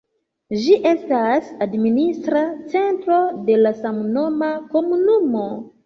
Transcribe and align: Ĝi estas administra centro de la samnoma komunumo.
Ĝi 0.61 0.71
estas 0.91 1.51
administra 1.67 2.43
centro 2.73 3.21
de 3.53 3.61
la 3.63 3.77
samnoma 3.87 4.53
komunumo. 4.77 5.51